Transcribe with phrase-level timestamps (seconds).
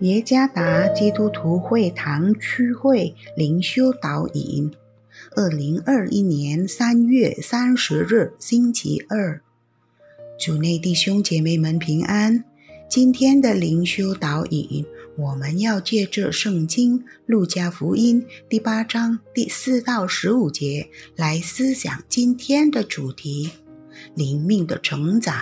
[0.00, 4.72] 耶加达基督徒会堂区会灵修导引，
[5.36, 9.42] 二零二一年三月三十日星期二，
[10.38, 12.42] 主内弟兄姐妹们平安。
[12.88, 14.86] 今天的灵修导引，
[15.18, 23.50] 我们要借着圣经路加福音第八章第四到十五节来思想今天的主题：
[24.14, 25.36] 灵命的成长。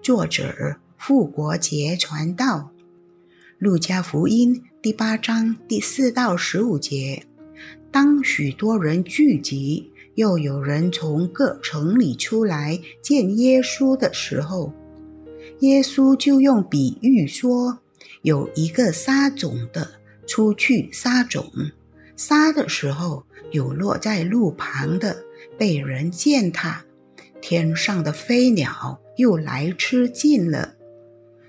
[0.00, 2.70] 作者复国节传道。
[3.62, 7.24] 路加福音第八章第四到十五节，
[7.92, 14.72] 当许多人聚集，又有人从各城里出来见耶稣的时候，
[15.60, 17.78] 耶稣就用比喻说：
[18.22, 19.92] 有一个撒种的
[20.26, 21.48] 出去撒种，
[22.16, 25.22] 撒的时候有落在路旁的，
[25.56, 26.84] 被人践踏，
[27.40, 30.74] 天上的飞鸟又来吃尽了。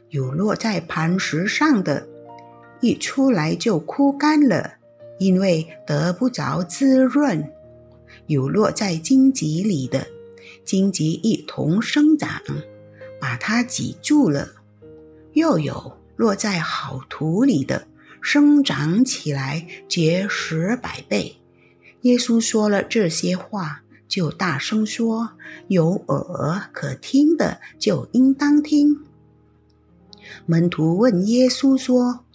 [0.09, 2.07] 有落在磐石上的，
[2.83, 4.73] 一出来就枯干了，
[5.17, 7.47] 因为得不着滋润；
[8.27, 10.05] 有落在荆棘里的，
[10.65, 12.41] 荆棘一同生长，
[13.21, 14.49] 把它挤住了；
[15.31, 17.87] 又有落在好土里的，
[18.21, 21.37] 生长起来结十百倍。
[22.01, 25.29] 耶稣说了这些话，就大声说
[25.69, 28.99] ：“有耳可听的，就应当听。”
[30.45, 32.25] 门徒问耶稣说：“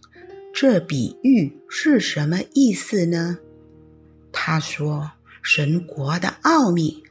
[0.60, 3.38] 这比喻是什么意思呢？”
[4.34, 7.04] 他说：“神国的奥秘，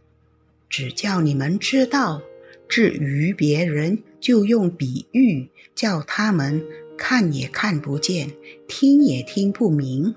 [0.68, 2.22] 只叫你们知道；
[2.68, 6.62] 至于别人，就用比喻，叫他们
[6.98, 8.34] 看也看不见，
[8.68, 10.16] 听也听不明。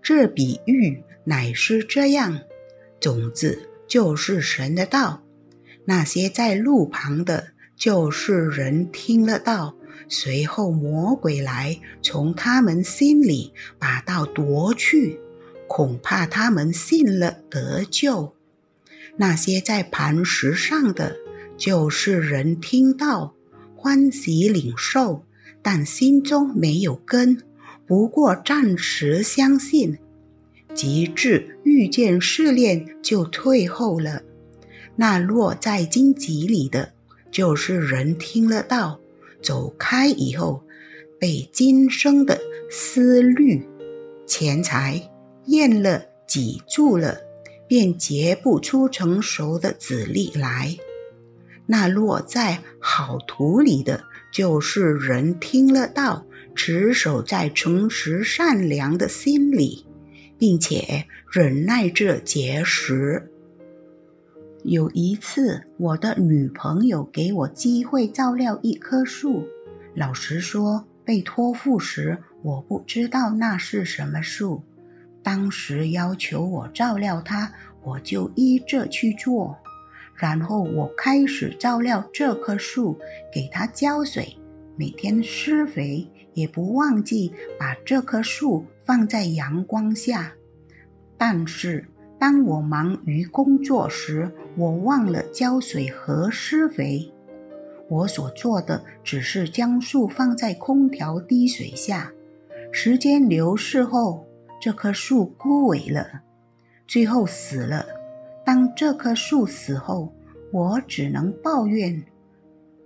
[0.00, 2.42] 这比喻乃是这样：
[3.00, 5.24] 种子就是神的道，
[5.86, 9.76] 那些在路旁的。”就是人听了道，
[10.08, 15.18] 随后魔鬼来从他们心里把道夺去，
[15.66, 18.34] 恐怕他们信了得救。
[19.16, 21.16] 那些在磐石上的，
[21.56, 23.34] 就是人听到
[23.74, 25.24] 欢喜领受，
[25.62, 27.42] 但心中没有根，
[27.86, 29.98] 不过暂时相信，
[30.74, 34.22] 及至遇见试炼就退后了。
[34.96, 36.92] 那落在荆棘里的。
[37.28, 38.98] 就是人听了道，
[39.46, 40.64] 走开以后，
[41.20, 42.36] 被今生的
[42.68, 43.64] 思虑、
[44.26, 45.08] 钱财、
[45.44, 47.20] 厌乐挤住了，
[47.68, 50.76] 便结不出成熟的籽粒来。
[51.64, 54.02] 那落在好土里的，
[54.32, 59.86] 就是人听了道，持守在诚实善良的心里，
[60.36, 63.30] 并且忍耐着结实。
[64.68, 69.46] 有一次，我的女朋友给我机会照料一棵树。
[69.94, 74.64] 老实说，被托付时，我不知道那是什么树。
[75.22, 77.52] 当时要求我照料它，
[77.84, 79.56] 我就依着去做。
[80.16, 82.98] 然后我开始照料这棵树，
[83.32, 84.36] 给它浇水，
[84.76, 90.32] 每天施肥，也不忘记把这棵树放在阳光下。
[91.16, 91.86] 但是，
[92.18, 97.12] 当我忙于工作时，我忘了浇水和施肥。
[97.88, 102.12] 我所做的只是将树放在空调滴水下。
[102.72, 104.26] 时间流逝后，
[104.60, 106.22] 这棵树枯萎了，
[106.86, 107.86] 最后死了。
[108.44, 110.12] 当这棵树死后，
[110.52, 112.04] 我只能抱怨：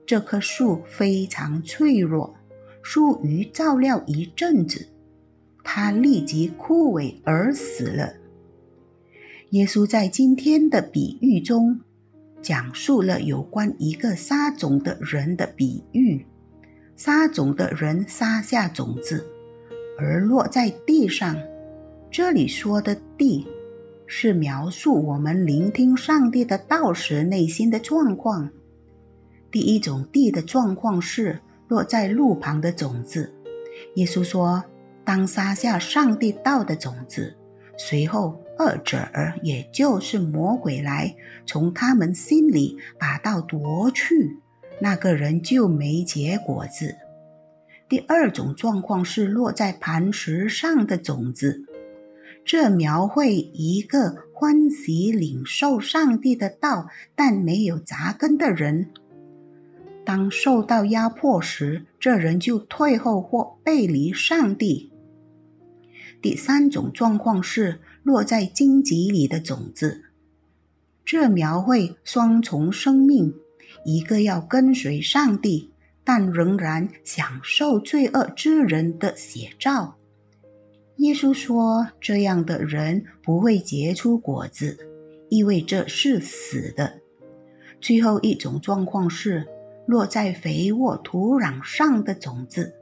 [0.06, 2.34] 这棵树非常脆弱。
[2.82, 4.88] 疏于照料一阵子，
[5.62, 8.14] 它立即枯萎而死了。
[9.50, 11.80] 耶稣在今天的比喻中，
[12.40, 16.24] 讲述了有关一个撒种的人的比喻。
[16.94, 19.26] 撒种的人撒下种子，
[19.98, 21.36] 而落在地上。
[22.12, 23.44] 这里说的地，
[24.06, 28.48] 是描述我们聆听上帝的道时内心的状况。
[29.50, 33.32] 第一种地的状况是落在路旁的种子。
[33.96, 34.62] 耶稣说，
[35.04, 37.34] 当撒下上帝道的种子。
[37.76, 39.08] 随后，二者
[39.42, 41.16] 也就是魔鬼来
[41.46, 44.36] 从他们心里把道夺去，
[44.82, 46.96] 那个人就没结果子。
[47.88, 51.64] 第二种状况是落在磐石上的种子，
[52.44, 58.90] 这描绘一个欢喜领受上帝的道但没有扎根的人。
[60.04, 64.92] 当受到压迫时，这人就退后或背离上帝。
[66.20, 70.04] 第三种状况是落在荆棘里的种子，
[71.04, 73.34] 这描绘双重生命：
[73.84, 75.70] 一个要跟随上帝，
[76.02, 79.96] 但仍然享受罪恶之人的写照。
[80.96, 84.78] 耶稣说：“这样的人不会结出果子，
[85.28, 87.00] 意味着是死的。”
[87.80, 89.46] 最后一种状况是
[89.86, 92.74] 落在肥沃土壤上的种子。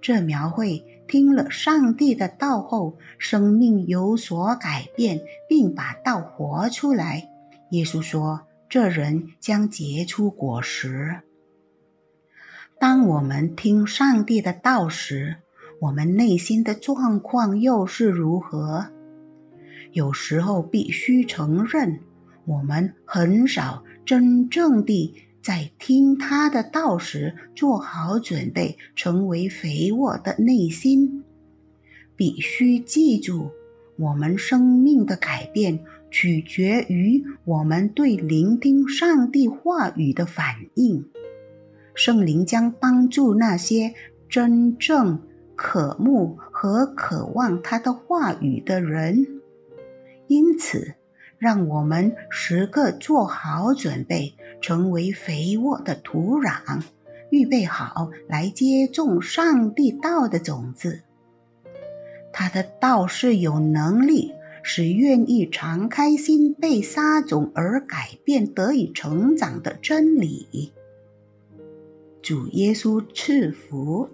[0.00, 7.28] 这描绘听了上帝的道后，生命有所改变，并把道活出来。
[7.70, 11.16] 耶稣说：“这人将结出果实。”
[12.78, 15.38] 当我们听上帝的道时，
[15.80, 18.86] 我们内心的状况又是如何？
[19.90, 21.98] 有时候必须承认，
[22.46, 31.24] 我们很少真正地在听他的道时做好准备，成为肥沃的内心。
[32.14, 33.50] 必须记住，
[33.96, 41.08] 我们生命的改变取决于我们对聆听上帝话语的反应。
[41.94, 43.94] 圣灵将帮助那些
[44.28, 45.22] 真正
[45.56, 49.26] 渴慕和渴望他的话语的人。
[50.26, 50.94] 因此，
[51.38, 56.82] 让我们时刻做好准备，成为肥沃的土壤，
[57.30, 61.00] 预备好来接种上帝道的种子。
[62.32, 70.72] 他的道是有能力使愿意敞开心被撒种而改变得以成长的真理。
[72.22, 74.08] 主耶稣赐福。